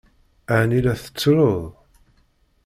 Ɛni 0.59 0.79
la 0.85 0.93
tettruḍ? 1.03 1.61